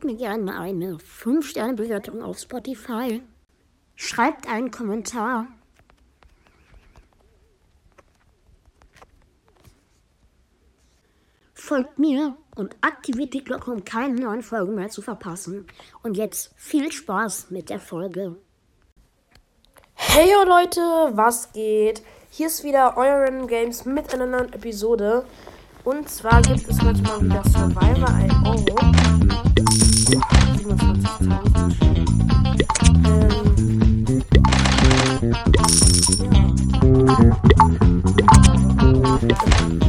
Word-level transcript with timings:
Gebt 0.00 0.12
mir 0.12 0.16
gerne 0.16 0.58
eine 0.58 0.96
5-Sterne-Bewertung 0.96 2.22
auf 2.22 2.38
Spotify. 2.38 3.20
Schreibt 3.96 4.48
einen 4.48 4.70
Kommentar. 4.70 5.46
Folgt 11.52 11.98
mir 11.98 12.34
und 12.56 12.74
aktiviert 12.80 13.34
die 13.34 13.44
Glocke, 13.44 13.70
um 13.70 13.84
keine 13.84 14.14
neuen 14.14 14.40
Folgen 14.40 14.74
mehr 14.74 14.88
zu 14.88 15.02
verpassen. 15.02 15.66
Und 16.02 16.16
jetzt 16.16 16.54
viel 16.56 16.90
Spaß 16.90 17.50
mit 17.50 17.68
der 17.68 17.78
Folge. 17.78 18.36
Hey 19.92 20.30
Leute, 20.46 20.80
was 21.12 21.52
geht? 21.52 22.00
Hier 22.30 22.46
ist 22.46 22.64
wieder 22.64 22.96
euer 22.96 23.26
Random 23.26 23.46
Games 23.46 23.84
mit 23.84 24.14
einer 24.14 24.24
neuen 24.24 24.50
Episode. 24.54 25.26
Und 25.84 26.08
zwar 26.08 26.40
gibt 26.40 26.66
es 26.66 26.80
heute 26.80 27.02
mal 27.02 27.20
wieder 27.20 27.44
Survivor 27.44 28.08
IO. 28.18 29.89
Ähm. 30.12 30.50
Ja. 39.28 39.79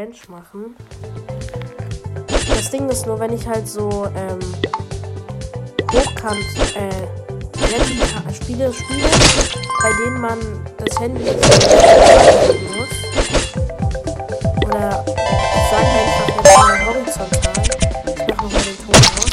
Ranch 0.00 0.28
machen. 0.30 0.76
Das 2.26 2.70
Ding 2.70 2.88
ist 2.88 3.06
nur, 3.06 3.20
wenn 3.20 3.34
ich 3.34 3.46
halt 3.46 3.68
so 3.68 4.06
ähm, 4.16 4.38
hochkant 5.92 6.38
äh, 6.74 8.32
Spiele 8.32 8.72
spiele, 8.72 9.08
bei 9.82 9.92
denen 10.04 10.20
man 10.20 10.38
das 10.78 10.98
Handy 11.00 11.22
muss. 11.22 11.34
Oder 14.64 15.04
ich 15.06 15.66
sage 15.70 15.86
einfach 16.00 16.28
jetzt 16.28 16.56
mal 16.56 16.86
horizontal. 16.86 17.52
Ich 18.06 18.18
mache 18.26 18.42
nochmal 18.42 18.62
den 18.62 18.76
Ton 18.78 18.94
aus. 18.94 19.30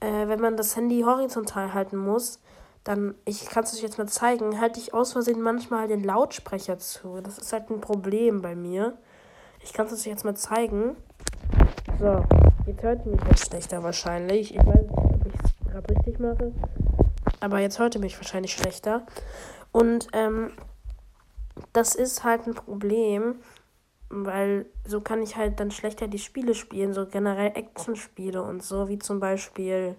Äh, 0.00 0.28
wenn 0.28 0.40
man 0.40 0.56
das 0.58 0.76
Handy 0.76 1.00
horizontal 1.00 1.72
halten 1.72 1.96
muss, 1.96 2.40
dann, 2.84 3.14
ich 3.24 3.46
kann 3.46 3.64
es 3.64 3.74
euch 3.74 3.82
jetzt 3.82 3.96
mal 3.96 4.08
zeigen, 4.08 4.60
halte 4.60 4.80
ich 4.80 4.92
aus 4.92 5.12
Versehen 5.12 5.40
manchmal 5.40 5.88
den 5.88 6.04
Lautsprecher 6.04 6.78
zu. 6.78 7.20
Das 7.22 7.38
ist 7.38 7.52
halt 7.54 7.70
ein 7.70 7.80
Problem 7.80 8.42
bei 8.42 8.54
mir. 8.54 8.98
Ich 9.62 9.72
kann 9.72 9.86
es 9.86 9.92
euch 9.92 10.06
jetzt 10.06 10.24
mal 10.24 10.36
zeigen. 10.36 10.96
So, 11.98 12.24
jetzt 12.66 12.82
hört 12.82 13.04
ihr 13.06 13.12
mich 13.12 13.24
jetzt 13.28 13.46
schlechter 13.46 13.82
wahrscheinlich. 13.82 14.54
Ich 14.54 14.66
weiß 14.66 14.82
nicht, 14.82 14.98
ob 14.98 15.26
ich 15.26 15.34
es 15.34 15.72
gerade 15.72 15.94
richtig 15.94 16.18
mache. 16.18 16.52
Aber 17.40 17.58
jetzt 17.58 17.78
hört 17.78 17.94
ihr 17.94 18.00
mich 18.00 18.16
wahrscheinlich 18.16 18.52
schlechter. 18.52 19.06
Und 19.72 20.08
ähm, 20.12 20.52
das 21.72 21.94
ist 21.94 22.24
halt 22.24 22.46
ein 22.46 22.54
Problem, 22.54 23.36
weil 24.08 24.66
so 24.84 25.00
kann 25.00 25.22
ich 25.22 25.36
halt 25.36 25.60
dann 25.60 25.70
schlechter 25.70 26.08
die 26.08 26.18
Spiele 26.18 26.54
spielen, 26.54 26.92
so 26.94 27.06
generell 27.06 27.52
Action-Spiele 27.54 28.42
und 28.42 28.62
so, 28.62 28.88
wie 28.88 28.98
zum 28.98 29.20
Beispiel 29.20 29.96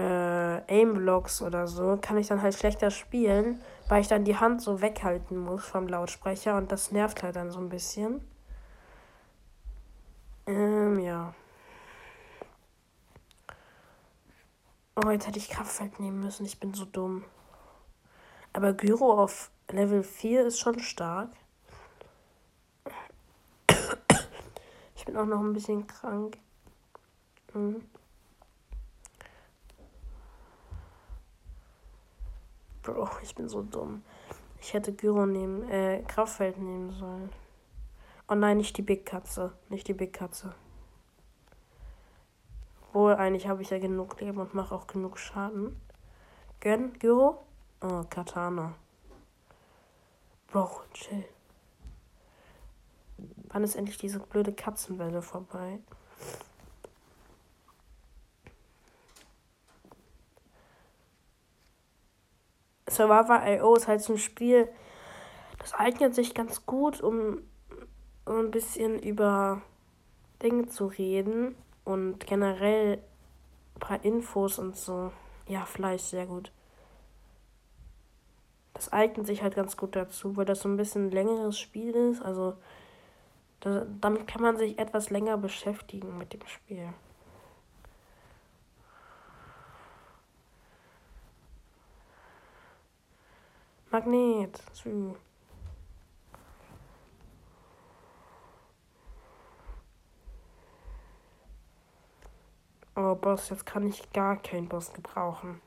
äh, 0.00 0.80
Aim-Blocks 0.80 1.42
oder 1.42 1.66
so, 1.66 1.98
kann 2.00 2.16
ich 2.16 2.28
dann 2.28 2.42
halt 2.42 2.54
schlechter 2.54 2.90
spielen, 2.90 3.60
weil 3.88 4.00
ich 4.00 4.08
dann 4.08 4.24
die 4.24 4.36
Hand 4.36 4.62
so 4.62 4.80
weghalten 4.80 5.36
muss 5.36 5.64
vom 5.64 5.88
Lautsprecher 5.88 6.56
und 6.56 6.72
das 6.72 6.90
nervt 6.92 7.22
halt 7.22 7.36
dann 7.36 7.50
so 7.50 7.58
ein 7.58 7.68
bisschen. 7.68 8.20
Ähm, 10.46 10.98
ja. 11.00 11.34
Oh, 14.96 15.10
jetzt 15.10 15.26
hätte 15.26 15.38
ich 15.38 15.48
Kraftfeld 15.48 16.00
nehmen 16.00 16.20
müssen, 16.20 16.46
ich 16.46 16.58
bin 16.58 16.74
so 16.74 16.84
dumm. 16.84 17.24
Aber 18.52 18.72
Gyro 18.72 19.22
auf 19.22 19.50
Level 19.70 20.02
4 20.02 20.46
ist 20.46 20.58
schon 20.58 20.80
stark. 20.80 21.30
Ich 24.96 25.04
bin 25.04 25.16
auch 25.16 25.26
noch 25.26 25.40
ein 25.40 25.52
bisschen 25.52 25.86
krank. 25.86 26.38
Mhm. 27.54 27.82
Bro, 32.82 33.08
ich 33.22 33.34
bin 33.34 33.48
so 33.48 33.62
dumm. 33.62 34.02
Ich 34.60 34.74
hätte 34.74 34.92
Gyro 34.92 35.26
nehmen, 35.26 35.68
äh, 35.70 36.02
Kraftfeld 36.06 36.58
nehmen 36.58 36.92
sollen. 36.92 37.30
Oh 38.28 38.34
nein, 38.34 38.58
nicht 38.58 38.76
die 38.76 38.82
Big 38.82 39.04
Katze. 39.04 39.52
Nicht 39.68 39.88
die 39.88 39.94
Big 39.94 40.12
Katze. 40.12 40.54
Wohl, 42.92 43.14
eigentlich 43.14 43.48
habe 43.48 43.62
ich 43.62 43.70
ja 43.70 43.78
genug 43.78 44.20
Leben 44.20 44.38
und 44.38 44.54
mache 44.54 44.74
auch 44.74 44.86
genug 44.86 45.18
Schaden. 45.18 45.80
Gönn, 46.60 46.92
Gyro? 46.98 47.44
Oh, 47.80 48.04
Katana. 48.08 48.74
Bro, 50.48 50.82
chill. 50.92 51.24
Wann 53.48 53.64
ist 53.64 53.76
endlich 53.76 53.98
diese 53.98 54.20
blöde 54.20 54.52
Katzenwelle 54.52 55.22
vorbei? 55.22 55.78
Survivor 63.00 63.46
IO 63.46 63.74
ist 63.76 63.88
halt 63.88 64.02
so 64.02 64.12
ein 64.12 64.18
Spiel, 64.18 64.68
das 65.58 65.72
eignet 65.72 66.14
sich 66.14 66.34
ganz 66.34 66.66
gut, 66.66 67.00
um, 67.00 67.40
um 68.26 68.38
ein 68.38 68.50
bisschen 68.50 68.98
über 68.98 69.62
Dinge 70.42 70.66
zu 70.66 70.86
reden 70.86 71.54
und 71.84 72.26
generell 72.26 72.98
ein 73.74 73.80
paar 73.80 74.04
Infos 74.04 74.58
und 74.58 74.76
so. 74.76 75.12
Ja, 75.48 75.64
Fleisch, 75.64 76.02
sehr 76.02 76.26
gut. 76.26 76.52
Das 78.74 78.92
eignet 78.92 79.26
sich 79.26 79.42
halt 79.42 79.54
ganz 79.54 79.78
gut 79.78 79.96
dazu, 79.96 80.36
weil 80.36 80.44
das 80.44 80.60
so 80.60 80.68
ein 80.68 80.76
bisschen 80.76 81.06
ein 81.06 81.10
längeres 81.10 81.58
Spiel 81.58 81.94
ist. 81.94 82.20
Also 82.20 82.54
da, 83.60 83.86
damit 84.02 84.26
kann 84.26 84.42
man 84.42 84.58
sich 84.58 84.78
etwas 84.78 85.08
länger 85.08 85.38
beschäftigen 85.38 86.18
mit 86.18 86.34
dem 86.34 86.46
Spiel. 86.46 86.92
Magnet. 93.90 94.62
Sü. 94.72 95.16
Oh, 102.94 103.14
Boss, 103.16 103.48
jetzt 103.48 103.66
kann 103.66 103.88
ich 103.88 104.12
gar 104.12 104.36
keinen 104.36 104.68
Boss 104.68 104.92
gebrauchen. 104.92 105.60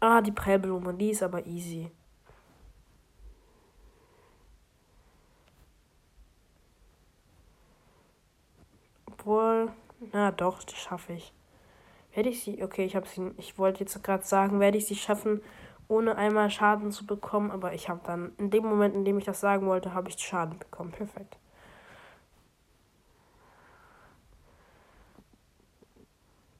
Ah, 0.00 0.20
die 0.20 0.32
Prellblume, 0.32 0.94
die 0.94 1.10
ist 1.10 1.22
aber 1.22 1.46
easy. 1.46 1.92
Obwohl, 9.06 9.72
na 10.12 10.32
doch, 10.32 10.64
die 10.64 10.74
schaffe 10.74 11.12
ich. 11.12 11.32
Werde 12.14 12.28
ich 12.28 12.42
sie, 12.42 12.62
okay, 12.62 12.84
ich 12.84 12.94
habe 12.94 13.08
sie, 13.08 13.32
ich 13.38 13.58
wollte 13.58 13.80
jetzt 13.80 14.02
gerade 14.02 14.24
sagen, 14.24 14.60
werde 14.60 14.78
ich 14.78 14.86
sie 14.86 14.96
schaffen, 14.96 15.42
ohne 15.88 16.16
einmal 16.16 16.50
Schaden 16.50 16.92
zu 16.92 17.06
bekommen, 17.06 17.50
aber 17.50 17.72
ich 17.72 17.88
habe 17.88 18.00
dann, 18.04 18.32
in 18.38 18.50
dem 18.50 18.64
Moment, 18.64 18.94
in 18.94 19.04
dem 19.04 19.18
ich 19.18 19.24
das 19.24 19.40
sagen 19.40 19.66
wollte, 19.66 19.94
habe 19.94 20.08
ich 20.08 20.18
Schaden 20.18 20.58
bekommen. 20.58 20.90
Perfekt. 20.90 21.36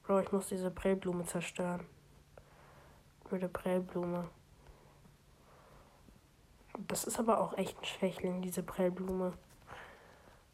Bro, 0.05 0.21
ich 0.21 0.33
muss 0.33 0.49
diese 0.49 0.71
Prellblume 0.71 1.25
zerstören. 1.25 1.87
Blöde 3.25 3.49
Prellblume. 3.49 4.29
Das 6.89 7.05
ist 7.05 7.19
aber 7.19 7.41
auch 7.41 7.57
echt 7.57 7.79
ein 7.79 7.85
Schwächling, 7.85 8.43
diese 8.43 8.63
Prellblume. 8.63 9.33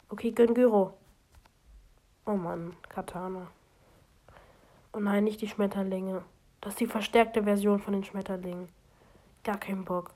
Okay, 0.08 0.32
gönn 0.32 0.54
Gyro. 0.54 0.94
Oh 2.26 2.36
Mann, 2.36 2.76
Katana. 2.88 3.48
Oh 4.92 5.00
nein, 5.00 5.24
nicht 5.24 5.40
die 5.40 5.48
Schmetterlinge. 5.48 6.24
Das 6.60 6.72
ist 6.72 6.80
die 6.80 6.86
verstärkte 6.86 7.44
Version 7.44 7.78
von 7.78 7.92
den 7.92 8.04
Schmetterlingen. 8.04 8.68
Gar 9.44 9.58
keinen 9.58 9.84
Bock. 9.84 10.12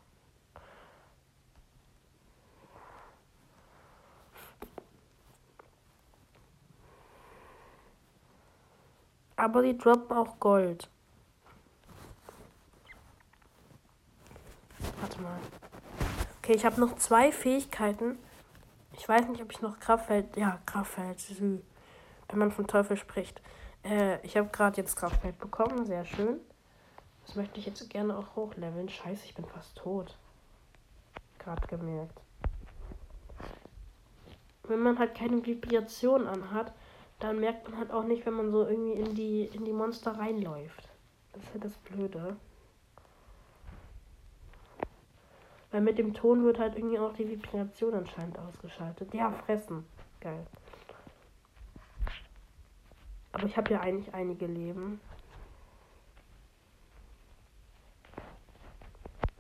Aber 9.36 9.62
die 9.62 9.76
droppen 9.76 10.16
auch 10.16 10.38
Gold. 10.38 10.88
Warte 15.00 15.20
mal. 15.20 15.38
Okay, 16.38 16.52
ich 16.54 16.64
habe 16.64 16.80
noch 16.80 16.96
zwei 16.96 17.32
Fähigkeiten. 17.32 18.18
Ich 18.92 19.08
weiß 19.08 19.26
nicht, 19.28 19.42
ob 19.42 19.50
ich 19.50 19.60
noch 19.60 19.80
Kraftfeld. 19.80 20.36
Ja, 20.36 20.60
Kraftfeld. 20.66 21.18
Wenn 21.40 22.38
man 22.38 22.52
von 22.52 22.66
Teufel 22.66 22.96
spricht. 22.96 23.42
Äh, 23.84 24.24
ich 24.24 24.36
habe 24.36 24.48
gerade 24.48 24.80
jetzt 24.80 24.96
Kraftfeld 24.96 25.38
bekommen. 25.38 25.86
Sehr 25.86 26.04
schön. 26.04 26.40
Das 27.26 27.36
möchte 27.36 27.58
ich 27.60 27.66
jetzt 27.66 27.88
gerne 27.90 28.16
auch 28.16 28.36
hochleveln. 28.36 28.88
Scheiße, 28.88 29.24
ich 29.24 29.34
bin 29.34 29.44
fast 29.44 29.76
tot. 29.76 30.16
Gerade 31.38 31.66
gemerkt. 31.66 32.20
Wenn 34.64 34.80
man 34.80 34.98
halt 34.98 35.14
keine 35.14 35.44
Vibration 35.44 36.26
anhat, 36.26 36.72
dann 37.18 37.40
merkt 37.40 37.68
man 37.68 37.78
halt 37.78 37.90
auch 37.92 38.04
nicht, 38.04 38.26
wenn 38.26 38.34
man 38.34 38.50
so 38.50 38.66
irgendwie 38.66 38.92
in 38.92 39.14
die, 39.14 39.44
in 39.46 39.64
die 39.64 39.72
Monster 39.72 40.18
reinläuft. 40.18 40.88
Das 41.32 41.42
ist 41.42 41.52
halt 41.52 41.64
das 41.64 41.72
Blöde. 41.74 42.36
Weil 45.70 45.80
mit 45.80 45.98
dem 45.98 46.12
Ton 46.14 46.44
wird 46.44 46.58
halt 46.58 46.76
irgendwie 46.76 46.98
auch 46.98 47.14
die 47.14 47.28
Vibration 47.28 47.94
anscheinend 47.94 48.38
ausgeschaltet. 48.38 49.14
Ja, 49.14 49.30
fressen. 49.30 49.86
Geil. 50.20 50.46
Aber 53.32 53.44
ich 53.44 53.56
habe 53.56 53.72
ja 53.72 53.80
eigentlich 53.80 54.12
einige 54.14 54.46
Leben. 54.46 55.00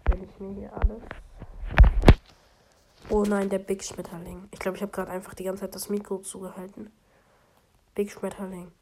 Wenn 0.06 0.24
ich 0.24 0.40
mir 0.40 0.54
hier 0.54 0.72
alles. 0.72 1.02
Oh 3.10 3.24
nein, 3.24 3.50
der 3.50 3.58
Big 3.58 3.84
Schmetterling. 3.84 4.48
Ich 4.52 4.58
glaube, 4.58 4.76
ich 4.76 4.82
habe 4.82 4.92
gerade 4.92 5.10
einfach 5.10 5.34
die 5.34 5.44
ganze 5.44 5.62
Zeit 5.62 5.74
das 5.74 5.90
Mikro 5.90 6.18
zugehalten. 6.18 6.90
Big 7.94 8.10
Schmetterling. 8.10 8.72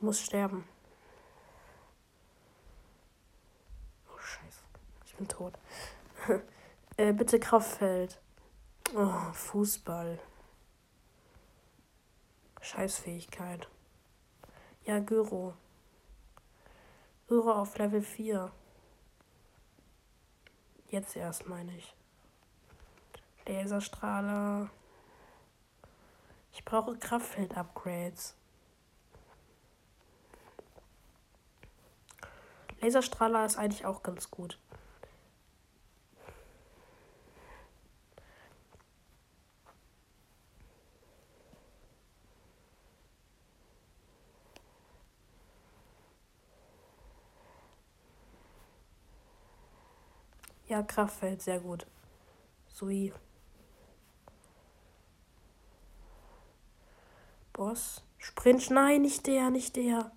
Muss 0.00 0.20
sterben. 0.20 0.64
Oh, 4.08 4.18
scheiße. 4.18 4.62
Ich 5.06 5.16
bin 5.16 5.26
tot. 5.26 5.54
äh, 6.96 7.12
bitte 7.12 7.40
Kraftfeld. 7.40 8.20
Oh, 8.94 9.32
Fußball. 9.32 10.20
Scheißfähigkeit. 12.66 13.68
Ja, 14.84 14.98
Gyro. 14.98 15.54
Gyro 17.28 17.52
auf 17.52 17.78
Level 17.78 18.02
4. 18.02 18.50
Jetzt 20.88 21.14
erst, 21.14 21.46
meine 21.46 21.76
ich. 21.76 21.94
Laserstrahler. 23.46 24.68
Ich 26.52 26.64
brauche 26.64 26.96
Kraftfeld-Upgrades. 26.96 28.34
Laserstrahler 32.80 33.46
ist 33.46 33.58
eigentlich 33.58 33.86
auch 33.86 34.02
ganz 34.02 34.28
gut. 34.30 34.58
Ja, 50.68 50.82
Kraftfeld, 50.82 51.42
sehr 51.42 51.60
gut. 51.60 51.86
Sui. 52.68 53.12
Boss. 57.52 58.02
Sprint, 58.18 58.70
nein, 58.70 59.02
nicht 59.02 59.26
der, 59.26 59.50
nicht 59.50 59.76
der. 59.76 60.10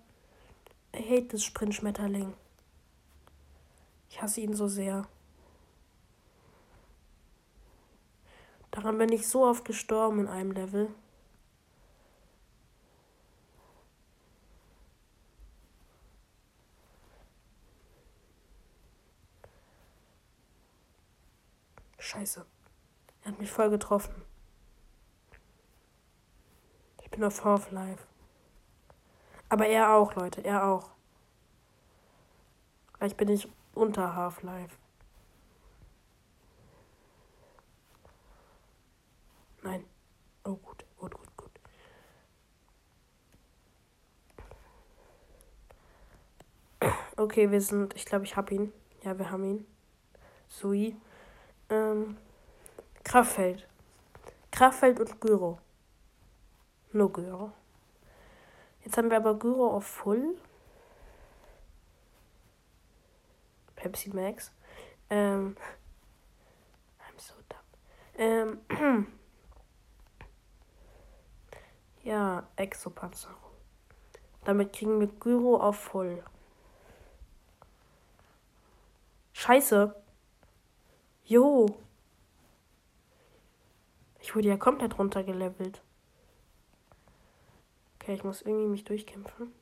I 0.94 1.02
hate 1.02 1.28
this 1.28 1.44
Sprint-Schmetterling. 1.44 2.34
Ich 4.08 4.20
hasse 4.20 4.40
ihn 4.40 4.54
so 4.54 4.66
sehr. 4.66 5.06
Daran 8.72 8.98
bin 8.98 9.12
ich 9.12 9.28
so 9.28 9.44
oft 9.44 9.64
gestorben 9.64 10.20
in 10.20 10.28
einem 10.28 10.52
Level. 10.52 10.88
Scheiße. 22.00 22.46
Er 23.22 23.30
hat 23.30 23.38
mich 23.38 23.50
voll 23.50 23.68
getroffen. 23.68 24.14
Ich 27.02 27.10
bin 27.10 27.22
auf 27.22 27.44
Half-Life. 27.44 28.06
Aber 29.50 29.66
er 29.66 29.94
auch, 29.94 30.14
Leute, 30.14 30.42
er 30.42 30.64
auch. 30.64 30.92
Vielleicht 32.96 33.18
bin 33.18 33.28
ich 33.28 33.48
unter 33.74 34.16
Half-Life. 34.16 34.76
Nein. 39.62 39.84
Oh, 40.44 40.54
gut, 40.56 40.86
gut, 40.96 41.12
gut, 41.12 41.36
gut. 41.36 41.60
Okay, 47.18 47.50
wir 47.50 47.60
sind, 47.60 47.94
ich 47.94 48.06
glaube, 48.06 48.24
ich 48.24 48.36
habe 48.36 48.54
ihn. 48.54 48.72
Ja, 49.02 49.18
wir 49.18 49.30
haben 49.30 49.44
ihn. 49.44 49.66
Sui. 50.48 50.96
Ähm, 51.70 52.16
Kraftfeld. 53.04 53.66
Kraftfeld 54.50 54.98
und 55.00 55.20
Gyro. 55.20 55.58
Nur 56.92 57.12
Gyro. 57.12 57.52
Jetzt 58.84 58.98
haben 58.98 59.08
wir 59.10 59.16
aber 59.18 59.38
Gyro 59.38 59.76
auf 59.76 59.86
Full. 59.86 60.36
Pepsi 63.76 64.10
Max. 64.10 64.52
Ähm. 65.08 65.56
I'm 66.98 67.18
so 67.18 67.34
dumb. 67.48 68.60
Ähm. 68.68 69.06
ja, 72.02 72.48
Exopanzerung. 72.56 73.36
Damit 74.44 74.72
kriegen 74.72 74.98
wir 74.98 75.06
Gyro 75.06 75.56
auf 75.60 75.76
Full. 75.78 76.24
Scheiße. 79.32 79.94
Jo. 81.30 81.68
Ich 84.20 84.34
wurde 84.34 84.48
ja 84.48 84.56
komplett 84.56 84.98
runtergelevelt. 84.98 85.80
Okay, 87.94 88.14
ich 88.14 88.24
muss 88.24 88.42
irgendwie 88.42 88.66
mich 88.66 88.82
durchkämpfen. 88.82 89.52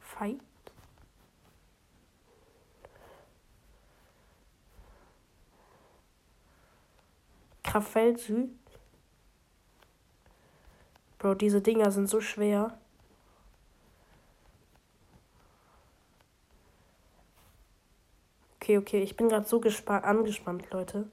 Fight. 0.00 0.40
Kraftfeld 7.62 8.18
Süd. 8.18 8.50
Bro, 11.18 11.36
diese 11.36 11.62
Dinger 11.62 11.92
sind 11.92 12.08
so 12.08 12.20
schwer. 12.20 12.76
Okay, 18.64 18.78
okay, 18.78 19.02
ich 19.02 19.14
bin 19.14 19.28
gerade 19.28 19.46
so 19.46 19.60
angespannt, 19.88 20.70
Leute. 20.70 21.06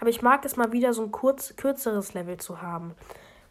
Aber 0.00 0.08
ich 0.08 0.22
mag 0.22 0.46
es 0.46 0.56
mal 0.56 0.72
wieder, 0.72 0.94
so 0.94 1.02
ein 1.02 1.10
kurz, 1.10 1.54
kürzeres 1.56 2.14
Level 2.14 2.38
zu 2.38 2.62
haben. 2.62 2.94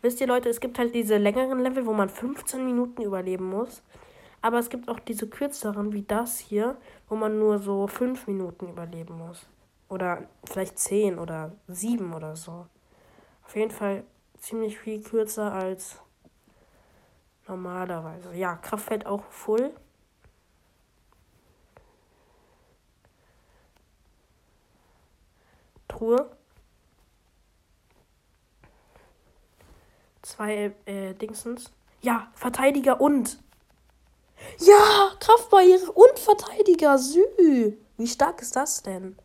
Wisst 0.02 0.20
ihr, 0.20 0.26
Leute, 0.26 0.50
es 0.50 0.60
gibt 0.60 0.80
halt 0.80 0.96
diese 0.96 1.18
längeren 1.18 1.60
Level, 1.60 1.86
wo 1.86 1.94
man 1.94 2.10
15 2.10 2.66
Minuten 2.66 3.04
überleben 3.04 3.52
muss. 3.52 3.84
Aber 4.42 4.58
es 4.58 4.72
gibt 4.72 4.90
auch 4.90 4.98
diese 4.98 5.28
kürzeren, 5.28 5.94
wie 5.94 6.02
das 6.02 6.40
hier, 6.40 6.76
wo 7.08 7.16
man 7.16 7.38
nur 7.38 7.60
so 7.60 7.86
5 7.86 8.26
Minuten 8.26 8.70
überleben 8.70 9.16
muss. 9.20 9.46
Oder 9.90 10.28
vielleicht 10.44 10.80
10 10.80 11.20
oder 11.20 11.52
7 11.68 12.16
oder 12.16 12.36
so. 12.36 12.66
Auf 13.46 13.56
jeden 13.56 13.70
Fall 13.70 14.06
ziemlich 14.40 14.80
viel 14.80 15.04
kürzer 15.04 15.54
als 15.54 16.02
normalerweise. 17.48 18.34
Ja, 18.34 18.56
Kraftfeld 18.56 19.06
auch 19.06 19.24
voll. 19.26 19.72
Truhe. 26.04 26.30
Zwei 30.22 30.74
äh, 30.86 31.14
Dingsens. 31.14 31.72
Ja, 32.02 32.28
Verteidiger 32.36 33.00
und. 33.00 33.40
Ja, 34.60 35.12
Kraftbarriere 35.22 35.92
und 35.94 36.20
Verteidiger. 36.20 36.98
Sü. 36.98 37.78
Wie 37.98 38.08
stark 38.08 38.42
ist 38.42 38.56
das 38.58 38.84
denn? 38.84 39.16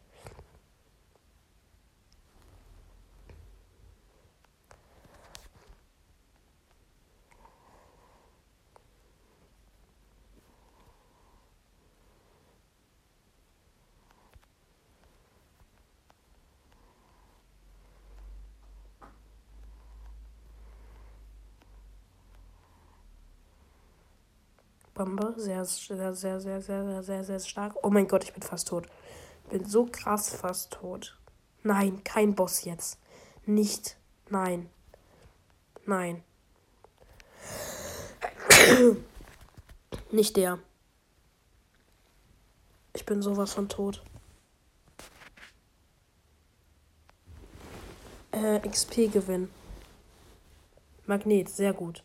Bombe. 24.99 25.33
Sehr, 25.37 25.65
sehr, 25.65 26.13
sehr, 26.13 26.41
sehr, 26.41 26.61
sehr, 26.61 26.85
sehr, 26.85 27.03
sehr, 27.03 27.25
sehr 27.25 27.41
stark. 27.41 27.77
Oh 27.85 27.89
mein 27.89 28.09
Gott, 28.09 28.25
ich 28.25 28.33
bin 28.33 28.43
fast 28.43 28.69
tot. 28.69 28.87
Bin 29.49 29.65
so 29.65 29.87
krass 29.87 30.31
fast 30.35 30.73
tot. 30.73 31.17
Nein, 31.63 32.03
kein 32.03 32.35
Boss 32.35 32.65
jetzt. 32.65 32.99
Nicht. 33.47 33.97
Nein. 34.29 34.69
Nein. 35.87 36.25
Nicht 40.11 40.37
der. 40.37 40.59
Ich 42.93 43.07
bin 43.07 43.23
sowas 43.23 43.55
von 43.55 43.69
tot. 43.69 44.03
Äh, 48.33 48.59
XP 48.69 49.13
gewinnen. 49.13 49.49
Magnet, 51.07 51.49
sehr 51.49 51.73
gut. 51.73 52.03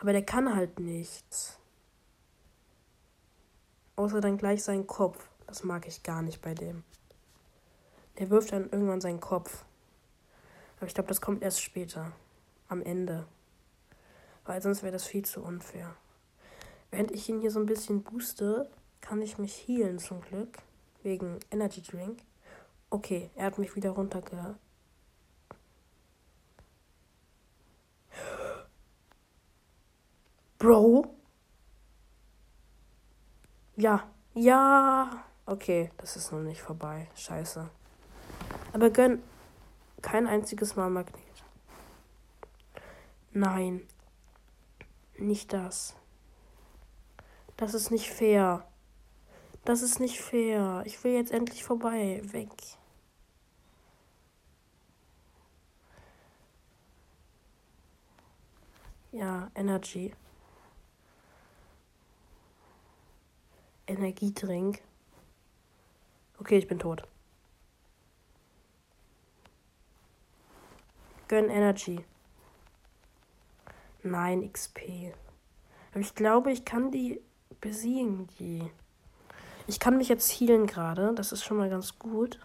Aber 0.00 0.12
der 0.12 0.24
kann 0.24 0.54
halt 0.54 0.80
nichts. 0.80 1.58
Außer 3.96 4.22
dann 4.22 4.38
gleich 4.38 4.64
seinen 4.64 4.86
Kopf. 4.86 5.28
Das 5.46 5.62
mag 5.62 5.86
ich 5.86 6.02
gar 6.02 6.22
nicht 6.22 6.40
bei 6.40 6.54
dem. 6.54 6.84
Der 8.18 8.30
wirft 8.30 8.52
dann 8.52 8.70
irgendwann 8.70 9.02
seinen 9.02 9.20
Kopf. 9.20 9.64
Aber 10.78 10.86
ich 10.86 10.94
glaube, 10.94 11.08
das 11.08 11.20
kommt 11.20 11.42
erst 11.42 11.62
später. 11.62 12.12
Am 12.68 12.82
Ende. 12.82 13.26
Weil 14.46 14.62
sonst 14.62 14.82
wäre 14.82 14.92
das 14.92 15.04
viel 15.04 15.24
zu 15.26 15.42
unfair. 15.42 15.94
Während 16.90 17.10
ich 17.10 17.28
ihn 17.28 17.40
hier 17.40 17.50
so 17.50 17.60
ein 17.60 17.66
bisschen 17.66 18.02
booste, 18.02 18.70
kann 19.02 19.20
ich 19.20 19.36
mich 19.36 19.68
healen 19.68 19.98
zum 19.98 20.22
Glück. 20.22 20.58
Wegen 21.02 21.40
Energy 21.50 21.82
Drink. 21.82 22.22
Okay, 22.88 23.30
er 23.34 23.46
hat 23.46 23.58
mich 23.58 23.76
wieder 23.76 23.90
runterge 23.90 24.56
Bro? 30.60 31.06
Ja. 33.76 34.06
Ja. 34.34 35.24
Okay, 35.46 35.90
das 35.96 36.16
ist 36.16 36.32
noch 36.32 36.40
nicht 36.40 36.60
vorbei. 36.60 37.08
Scheiße. 37.16 37.66
Aber 38.74 38.90
gönn 38.90 39.22
kein 40.02 40.26
einziges 40.26 40.76
Mal 40.76 40.90
Magnet. 40.90 41.24
Nein. 43.32 43.88
Nicht 45.16 45.54
das. 45.54 45.96
Das 47.56 47.72
ist 47.72 47.90
nicht 47.90 48.10
fair. 48.10 48.68
Das 49.64 49.80
ist 49.80 49.98
nicht 49.98 50.20
fair. 50.20 50.82
Ich 50.84 51.02
will 51.02 51.14
jetzt 51.14 51.32
endlich 51.32 51.64
vorbei. 51.64 52.20
Weg. 52.22 52.50
Ja, 59.10 59.50
Energy. 59.54 60.12
Energietrink. 63.90 64.80
Okay, 66.38 66.58
ich 66.58 66.68
bin 66.68 66.78
tot. 66.78 67.02
Gönn 71.28 71.50
Energy. 71.50 72.04
Nein, 74.02 74.50
XP. 74.50 75.12
Aber 75.90 76.00
ich 76.00 76.14
glaube, 76.14 76.50
ich 76.52 76.64
kann 76.64 76.90
die 76.90 77.20
besiegen, 77.60 78.28
die. 78.38 78.70
Ich 79.66 79.78
kann 79.78 79.98
mich 79.98 80.08
jetzt 80.08 80.30
healen 80.30 80.66
gerade. 80.66 81.12
Das 81.14 81.32
ist 81.32 81.44
schon 81.44 81.58
mal 81.58 81.68
ganz 81.68 81.98
gut. 81.98 82.40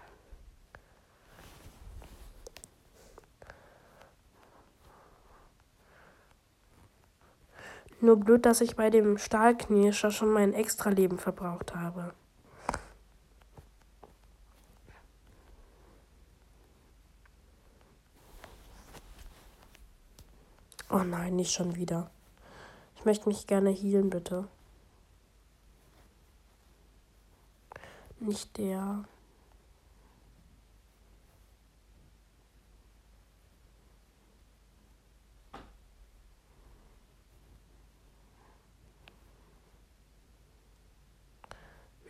Nur 8.06 8.18
blöd, 8.18 8.46
dass 8.46 8.62
ich 8.62 8.76
bei 8.76 8.92
dem 8.92 9.18
Stahlknirscher 9.18 10.12
schon 10.12 10.32
mein 10.32 10.54
Extraleben 10.54 11.18
verbraucht 11.18 11.74
habe. 11.74 12.14
Oh 20.92 21.00
nein, 21.00 21.36
nicht 21.36 21.52
schon 21.52 21.76
wieder. 21.76 22.12
Ich 22.96 23.06
möchte 23.06 23.28
mich 23.28 23.48
gerne 23.48 23.72
healen, 23.72 24.12
bitte. 24.12 24.48
Nicht 28.20 28.56
der. 28.60 29.06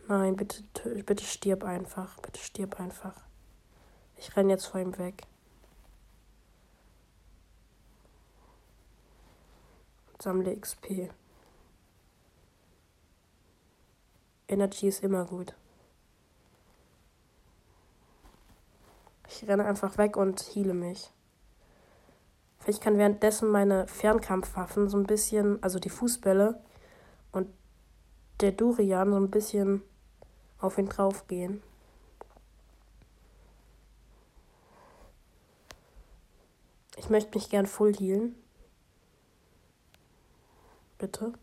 Nein, 0.08 0.36
bitte, 0.36 0.62
bitte 1.04 1.24
stirb 1.24 1.64
einfach. 1.64 2.20
Bitte 2.20 2.38
stirb 2.38 2.78
einfach. 2.78 3.14
Ich 4.16 4.36
renne 4.36 4.52
jetzt 4.52 4.66
vor 4.66 4.80
ihm 4.80 4.96
weg. 4.98 5.22
Sammle 10.20 10.56
XP. 10.56 11.10
Energy 14.48 14.86
ist 14.86 15.02
immer 15.02 15.24
gut. 15.24 15.54
Ich 19.28 19.46
renne 19.48 19.64
einfach 19.64 19.98
weg 19.98 20.16
und 20.16 20.40
heile 20.54 20.72
mich. 20.72 21.10
Ich 22.66 22.80
kann 22.80 22.96
währenddessen 22.96 23.48
meine 23.50 23.86
Fernkampfwaffen 23.88 24.88
so 24.88 24.96
ein 24.96 25.04
bisschen, 25.04 25.62
also 25.62 25.78
die 25.78 25.90
Fußbälle 25.90 26.60
und 27.32 27.48
der 28.40 28.52
Durian 28.52 29.10
so 29.10 29.16
ein 29.16 29.30
bisschen 29.30 29.82
auf 30.60 30.78
ihn 30.78 30.88
draufgehen. 30.88 31.62
Ich 36.96 37.10
möchte 37.10 37.36
mich 37.36 37.50
gern 37.50 37.66
full 37.66 37.94
healen. 37.94 38.34
Bitte. 40.98 41.34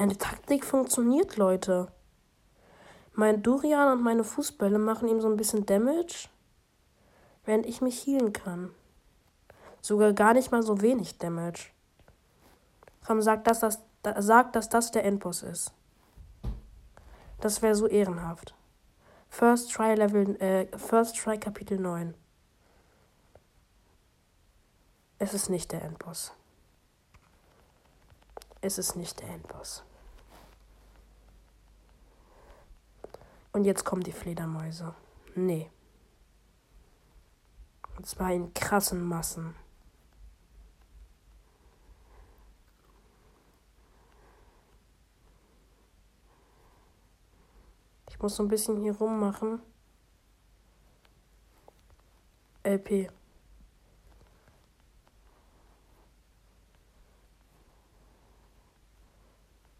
Meine 0.00 0.16
Taktik 0.16 0.64
funktioniert, 0.64 1.36
Leute. 1.36 1.92
Mein 3.12 3.42
Durian 3.42 3.98
und 3.98 4.02
meine 4.02 4.24
Fußbälle 4.24 4.78
machen 4.78 5.08
ihm 5.08 5.20
so 5.20 5.28
ein 5.28 5.36
bisschen 5.36 5.66
Damage, 5.66 6.30
während 7.44 7.66
ich 7.66 7.82
mich 7.82 8.06
healen 8.06 8.32
kann. 8.32 8.70
Sogar 9.82 10.14
gar 10.14 10.32
nicht 10.32 10.52
mal 10.52 10.62
so 10.62 10.80
wenig 10.80 11.18
Damage. 11.18 11.66
Komm, 13.06 13.20
sag, 13.20 13.44
dass 13.44 13.60
das, 13.60 13.78
da, 14.02 14.42
dass 14.44 14.70
das 14.70 14.90
der 14.90 15.04
Endboss 15.04 15.42
ist. 15.42 15.70
Das 17.40 17.60
wäre 17.60 17.74
so 17.74 17.86
ehrenhaft. 17.86 18.54
First 19.28 19.70
Try 19.70 19.96
Level, 19.96 20.34
äh, 20.40 20.78
First 20.78 21.18
Try 21.18 21.36
Kapitel 21.36 21.78
9. 21.78 22.14
Es 25.18 25.34
ist 25.34 25.50
nicht 25.50 25.70
der 25.72 25.82
Endboss. 25.82 26.32
Es 28.62 28.78
ist 28.78 28.96
nicht 28.96 29.20
der 29.20 29.28
Endboss. 29.28 29.84
Und 33.52 33.64
jetzt 33.64 33.84
kommen 33.84 34.02
die 34.02 34.12
Fledermäuse. 34.12 34.94
Nee. 35.34 35.70
Und 37.96 38.06
zwar 38.06 38.32
in 38.32 38.54
krassen 38.54 39.02
Massen. 39.04 39.54
Ich 48.08 48.18
muss 48.20 48.36
so 48.36 48.42
ein 48.42 48.48
bisschen 48.48 48.80
hier 48.80 48.96
rummachen. 48.96 49.60
LP. 52.62 53.10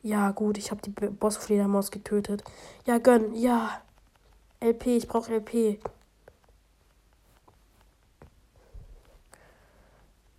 Ja, 0.02 0.30
gut, 0.30 0.56
ich 0.56 0.70
habe 0.70 0.80
die 0.80 0.90
Bossfledermaus 0.90 1.90
getötet. 1.90 2.42
Ja, 2.86 2.98
gönn, 2.98 3.34
ja. 3.34 3.82
LP, 4.60 4.96
ich 4.96 5.08
brauche 5.08 5.32
LP. 5.32 5.78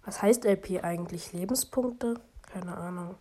Was 0.04 0.22
heißt 0.22 0.46
LP 0.46 0.82
eigentlich? 0.84 1.32
Lebenspunkte? 1.32 2.20
Keine 2.42 2.76
Ahnung. 2.76 3.16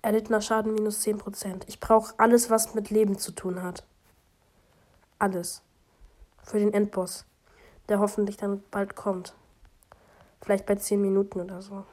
Erlittener 0.00 0.40
Schaden 0.40 0.74
minus 0.74 1.00
10%. 1.00 1.64
Ich 1.66 1.80
brauche 1.80 2.14
alles, 2.18 2.50
was 2.50 2.74
mit 2.74 2.90
Leben 2.90 3.18
zu 3.18 3.32
tun 3.32 3.62
hat. 3.62 3.84
Alles. 5.18 5.62
Für 6.42 6.58
den 6.58 6.74
Endboss, 6.74 7.24
der 7.88 8.00
hoffentlich 8.00 8.36
dann 8.36 8.62
bald 8.70 8.96
kommt. 8.96 9.34
Vielleicht 10.42 10.66
bei 10.66 10.76
10 10.76 11.00
Minuten 11.00 11.40
oder 11.40 11.62
so. 11.62 11.86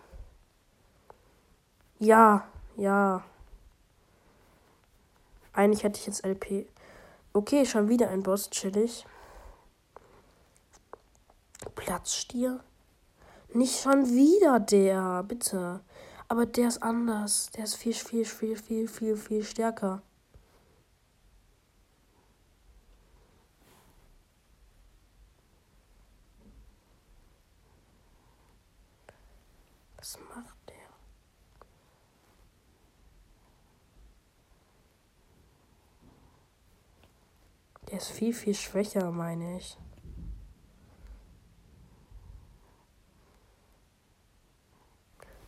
Ja, 1.99 2.45
ja. 2.81 3.23
Eigentlich 5.53 5.83
hätte 5.83 5.99
ich 5.99 6.07
jetzt 6.07 6.25
LP. 6.25 6.65
Okay, 7.33 7.65
schon 7.65 7.87
wieder 7.89 8.09
ein 8.09 8.23
Boss, 8.23 8.49
chillig. 8.49 9.05
Platzstier? 11.75 12.63
Nicht 13.53 13.81
schon 13.81 14.07
wieder 14.07 14.59
der, 14.59 15.23
bitte. 15.23 15.81
Aber 16.27 16.45
der 16.45 16.69
ist 16.69 16.81
anders. 16.81 17.49
Der 17.51 17.65
ist 17.65 17.75
viel, 17.75 17.93
viel, 17.93 18.25
viel, 18.25 18.55
viel, 18.55 18.87
viel, 18.87 19.17
viel 19.17 19.43
stärker. 19.43 20.01
Was 29.97 30.17
macht 30.35 30.57
der? 30.69 30.75
Der 37.90 37.90
ist 38.01 38.11
viel, 38.11 38.33
viel 38.33 38.55
schwächer, 38.55 39.11
meine 39.11 39.57
ich. 39.57 39.77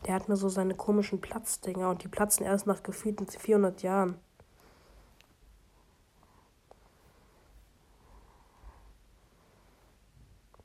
Der 0.06 0.16
hat 0.16 0.28
nur 0.28 0.38
so 0.38 0.50
seine 0.50 0.76
komischen 0.76 1.22
Platzdinger 1.22 1.90
und 1.90 2.04
die 2.04 2.10
platzen 2.10 2.46
erst 2.46 2.68
nach 2.68 2.84
gefühlten 2.84 3.28
400 3.28 3.82
Jahren. 3.84 4.20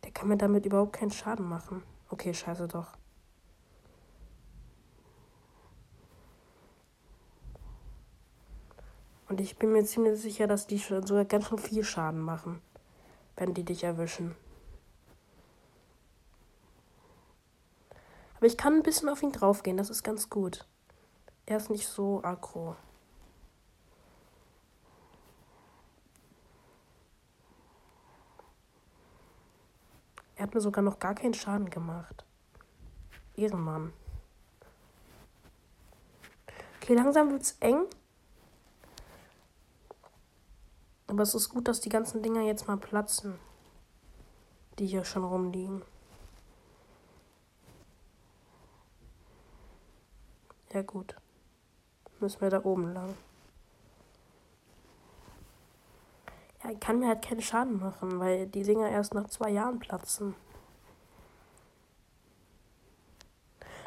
Der 0.02 0.11
kann 0.11 0.28
mir 0.28 0.37
damit 0.37 0.66
überhaupt 0.66 0.92
keinen 0.92 1.12
Schaden 1.12 1.49
machen. 1.49 1.83
Okay, 2.11 2.35
scheiße 2.35 2.66
doch. 2.66 2.97
Und 9.38 9.45
ich 9.45 9.57
bin 9.57 9.71
mir 9.71 9.85
ziemlich 9.85 10.21
sicher, 10.21 10.49
dass 10.49 10.66
die 10.66 10.78
sogar 10.78 11.25
ganz 11.25 11.47
schön 11.47 11.59
viel 11.59 11.85
Schaden 11.85 12.18
machen, 12.18 12.61
wenn 13.37 13.54
die 13.54 13.62
dich 13.62 13.85
erwischen. 13.85 14.35
Aber 18.34 18.47
ich 18.47 18.56
kann 18.56 18.75
ein 18.75 18.82
bisschen 18.82 19.08
auf 19.08 19.23
ihn 19.23 19.30
draufgehen, 19.30 19.76
das 19.76 19.91
ist 19.91 20.02
ganz 20.02 20.28
gut. 20.28 20.67
Er 21.47 21.58
ist 21.58 21.71
nicht 21.71 21.86
so 21.86 22.21
aggro. 22.25 22.75
Er 30.34 30.43
hat 30.43 30.54
mir 30.54 30.60
sogar 30.60 30.82
noch 30.82 30.99
gar 30.99 31.15
keinen 31.15 31.34
Schaden 31.34 31.71
gemacht. 31.71 32.25
Ehrenmann. 33.36 33.93
Okay, 36.82 36.95
langsam 36.95 37.30
wird's 37.30 37.56
eng. 37.60 37.86
Aber 41.19 41.25
es 41.25 41.35
ist 41.35 41.49
gut, 41.49 41.67
dass 41.67 41.81
die 41.81 41.89
ganzen 41.89 42.23
Dinger 42.23 42.43
jetzt 42.43 42.69
mal 42.69 42.76
platzen, 42.76 43.41
die 44.78 44.87
hier 44.87 45.04
schon 45.04 45.25
rumliegen. 45.25 45.83
Ja 50.73 50.83
gut. 50.83 51.17
Müssen 52.21 52.41
wir 52.41 52.50
da 52.50 52.65
oben 52.65 52.95
lang. 52.95 53.17
Ja, 56.63 56.71
ich 56.71 56.78
kann 56.78 57.00
mir 57.00 57.09
halt 57.09 57.23
keinen 57.26 57.43
Schaden 57.43 57.81
machen, 57.81 58.21
weil 58.21 58.47
die 58.47 58.63
Dinger 58.63 58.89
erst 58.89 59.13
nach 59.13 59.28
zwei 59.28 59.50
Jahren 59.50 59.81
platzen. 59.81 60.37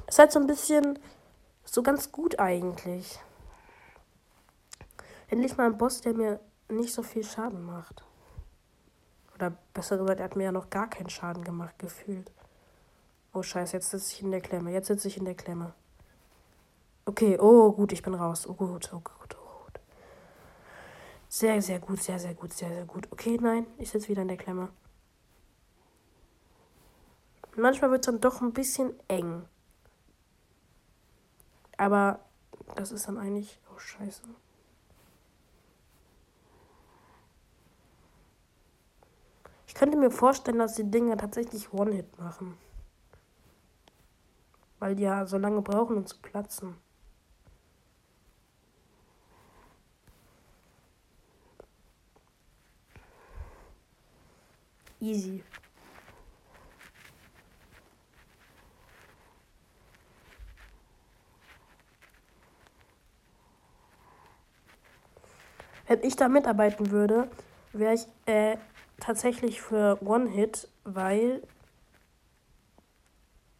Das 0.05 0.15
ist 0.15 0.19
halt 0.19 0.31
so 0.33 0.39
ein 0.39 0.47
bisschen 0.47 0.99
so 1.63 1.81
ganz 1.81 2.11
gut 2.11 2.39
eigentlich. 2.39 3.21
Endlich 5.29 5.55
mal 5.55 5.67
ein 5.67 5.77
Boss, 5.77 6.01
der 6.01 6.13
mir 6.13 6.41
nicht 6.71 6.93
so 6.93 7.03
viel 7.03 7.23
Schaden 7.23 7.63
macht. 7.63 8.03
Oder 9.35 9.53
besser 9.73 9.97
gesagt, 9.97 10.19
er 10.19 10.25
hat 10.25 10.35
mir 10.35 10.45
ja 10.45 10.51
noch 10.51 10.69
gar 10.69 10.89
keinen 10.89 11.09
Schaden 11.09 11.43
gemacht, 11.43 11.77
gefühlt. 11.79 12.31
Oh 13.33 13.43
scheiße, 13.43 13.73
jetzt 13.73 13.89
sitze 13.89 14.13
ich 14.13 14.21
in 14.21 14.31
der 14.31 14.41
Klemme. 14.41 14.71
Jetzt 14.71 14.87
sitze 14.87 15.07
ich 15.07 15.17
in 15.17 15.25
der 15.25 15.35
Klemme. 15.35 15.73
Okay, 17.05 17.37
oh 17.39 17.71
gut, 17.71 17.91
ich 17.91 18.03
bin 18.03 18.13
raus. 18.13 18.45
Oh 18.45 18.53
gut, 18.53 18.91
oh 18.93 18.99
gut, 18.99 19.35
oh 19.35 19.63
gut. 19.63 19.79
Sehr, 21.29 21.61
sehr 21.61 21.79
gut, 21.79 22.03
sehr, 22.03 22.19
sehr 22.19 22.33
gut, 22.33 22.53
sehr, 22.53 22.69
sehr 22.69 22.85
gut. 22.85 23.07
Okay, 23.11 23.37
nein, 23.41 23.65
ich 23.77 23.89
sitze 23.89 24.09
wieder 24.09 24.21
in 24.21 24.27
der 24.27 24.37
Klemme. 24.37 24.69
Manchmal 27.55 27.91
wird 27.91 28.01
es 28.01 28.05
dann 28.05 28.21
doch 28.21 28.41
ein 28.41 28.53
bisschen 28.53 28.93
eng. 29.07 29.43
Aber 31.77 32.19
das 32.75 32.91
ist 32.91 33.07
dann 33.07 33.17
eigentlich. 33.17 33.59
Oh, 33.73 33.79
scheiße. 33.79 34.21
Ich 39.71 39.75
könnte 39.75 39.97
mir 39.97 40.11
vorstellen, 40.11 40.59
dass 40.59 40.75
die 40.75 40.83
Dinger 40.83 41.15
tatsächlich 41.15 41.71
One-Hit 41.71 42.19
machen. 42.19 42.57
Weil 44.79 44.97
die 44.97 45.03
ja 45.03 45.25
so 45.25 45.37
lange 45.37 45.61
brauchen, 45.61 45.95
um 45.95 46.05
zu 46.05 46.17
platzen. 46.17 46.75
Easy. 54.99 55.41
Wenn 65.87 66.03
ich 66.03 66.17
da 66.17 66.27
mitarbeiten 66.27 66.91
würde, 66.91 67.31
wäre 67.71 67.93
ich 67.93 68.05
äh, 68.25 68.57
tatsächlich 69.01 69.61
für 69.61 70.01
One-Hit, 70.01 70.69
weil. 70.85 71.43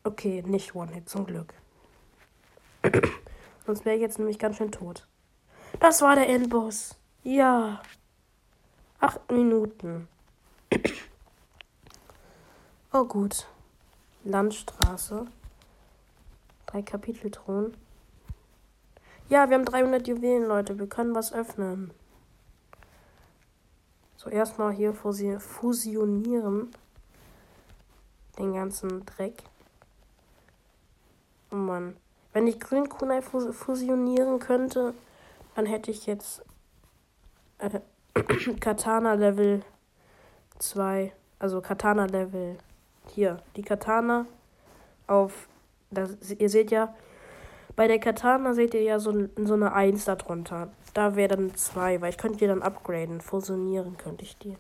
Okay, 0.03 0.41
nicht 0.43 0.73
One-Hit, 0.73 1.09
zum 1.09 1.25
Glück. 1.25 1.53
Sonst 3.65 3.83
wäre 3.83 3.95
ich 3.97 4.01
jetzt 4.01 4.17
nämlich 4.17 4.39
ganz 4.39 4.55
schön 4.55 4.71
tot. 4.71 5.05
Das 5.79 6.01
war 6.01 6.15
der 6.15 6.29
Endboss. 6.29 6.95
Ja. 7.23 7.81
Acht 8.99 9.29
Minuten. 9.29 10.07
Oh 12.93 13.05
gut. 13.05 13.47
Landstraße. 14.25 15.25
Drei 16.65 16.81
Kapitelthron. 16.81 17.73
Ja, 19.29 19.49
wir 19.49 19.55
haben 19.55 19.63
300 19.63 20.05
Juwelen, 20.09 20.45
Leute. 20.45 20.77
Wir 20.77 20.87
können 20.87 21.15
was 21.15 21.31
öffnen. 21.31 21.93
So, 24.23 24.29
erstmal 24.29 24.71
hier 24.71 24.93
fusionieren. 24.93 26.69
Den 28.37 28.53
ganzen 28.53 29.03
Dreck. 29.03 29.41
Oh 31.49 31.55
Mann. 31.55 31.95
Wenn 32.31 32.45
ich 32.45 32.59
Grünkunai 32.59 33.23
fusionieren 33.23 34.37
könnte, 34.37 34.93
dann 35.55 35.65
hätte 35.65 35.89
ich 35.89 36.05
jetzt 36.05 36.43
äh, 37.57 37.79
Katana 38.59 39.15
Level 39.15 39.63
2. 40.59 41.13
Also 41.39 41.59
Katana 41.59 42.05
Level 42.05 42.59
hier, 43.07 43.41
die 43.55 43.63
Katana 43.63 44.27
auf, 45.07 45.47
das, 45.89 46.11
ihr 46.29 46.49
seht 46.49 46.69
ja, 46.69 46.93
bei 47.75 47.87
der 47.87 47.97
Katana 47.97 48.53
seht 48.53 48.75
ihr 48.75 48.83
ja 48.83 48.99
so, 48.99 49.29
so 49.35 49.55
eine 49.55 49.73
1 49.73 50.05
darunter. 50.05 50.69
Da 50.93 51.15
wäre 51.15 51.35
dann 51.35 51.55
2, 51.55 52.01
weil 52.01 52.09
ich 52.09 52.17
könnte 52.17 52.39
die 52.39 52.47
dann 52.47 52.61
upgraden, 52.61 53.21
fusionieren 53.21 53.97
könnte 53.97 54.23
ich 54.23 54.37
die. 54.37 54.57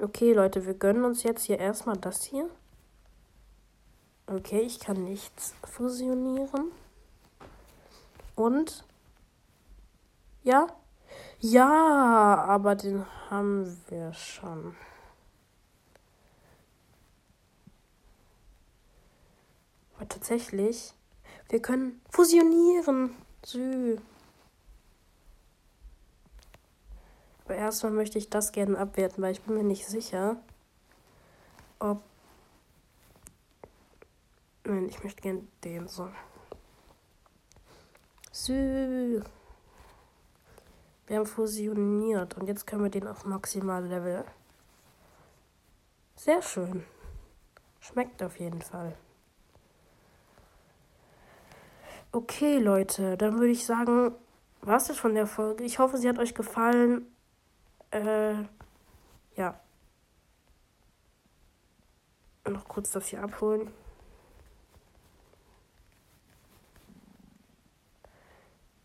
Okay, 0.00 0.32
Leute, 0.32 0.66
wir 0.66 0.74
gönnen 0.74 1.04
uns 1.04 1.22
jetzt 1.22 1.44
hier 1.44 1.58
erstmal 1.58 1.96
das 1.96 2.24
hier. 2.24 2.50
Okay, 4.26 4.60
ich 4.60 4.80
kann 4.80 5.04
nichts 5.04 5.54
fusionieren. 5.64 6.72
Und? 8.34 8.84
Ja? 10.42 10.66
Ja, 11.40 12.44
aber 12.48 12.74
den 12.74 13.06
haben 13.30 13.80
wir 13.88 14.12
schon. 14.12 14.74
Aber 19.96 20.08
tatsächlich, 20.08 20.92
wir 21.48 21.62
können 21.62 22.00
fusionieren. 22.10 23.16
Sü. 23.44 23.98
Aber 27.46 27.54
erstmal 27.54 27.92
möchte 27.92 28.18
ich 28.18 28.28
das 28.28 28.50
gerne 28.50 28.76
abwerten, 28.76 29.22
weil 29.22 29.30
ich 29.30 29.40
bin 29.40 29.54
mir 29.54 29.62
nicht 29.62 29.86
sicher, 29.86 30.36
ob. 31.78 32.02
Nein, 34.64 34.88
ich 34.88 35.04
möchte 35.04 35.22
gerne 35.22 35.44
den 35.62 35.86
so. 35.86 36.08
Sü. 38.32 39.22
Wir 41.06 41.16
haben 41.18 41.26
fusioniert 41.26 42.36
und 42.36 42.48
jetzt 42.48 42.66
können 42.66 42.82
wir 42.82 42.90
den 42.90 43.06
auf 43.06 43.24
maximale 43.24 43.86
Level. 43.86 44.24
Sehr 46.16 46.42
schön. 46.42 46.84
Schmeckt 47.78 48.24
auf 48.24 48.40
jeden 48.40 48.60
Fall. 48.60 48.96
Okay, 52.10 52.58
Leute, 52.58 53.16
dann 53.16 53.34
würde 53.34 53.52
ich 53.52 53.64
sagen, 53.64 54.16
war 54.62 54.78
es 54.78 54.88
das 54.88 54.98
von 54.98 55.14
der 55.14 55.28
Folge. 55.28 55.62
Ich 55.62 55.78
hoffe, 55.78 55.96
sie 55.96 56.08
hat 56.08 56.18
euch 56.18 56.34
gefallen. 56.34 57.06
Äh, 57.96 58.44
ja. 59.36 59.58
Noch 62.48 62.68
kurz 62.68 62.90
das 62.92 63.08
hier 63.08 63.22
abholen. 63.22 63.70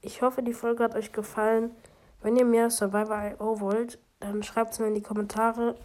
Ich 0.02 0.21
hoffe, 0.21 0.41
die 0.41 0.54
Folge 0.54 0.84
hat 0.84 0.95
euch 0.95 1.12
gefallen. 1.12 1.76
Wenn 2.21 2.36
ihr 2.36 2.45
mehr 2.45 2.69
Survivor.io 2.69 3.60
wollt, 3.60 4.00
dann 4.19 4.43
schreibt 4.43 4.74
es 4.74 4.80
mir 4.80 4.88
in 4.88 4.95
die 4.95 5.02
Kommentare. 5.02 5.76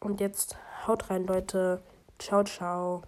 Und 0.00 0.20
jetzt 0.20 0.56
haut 0.86 1.10
rein, 1.10 1.26
Leute. 1.26 1.82
Ciao, 2.18 2.44
ciao. 2.44 3.02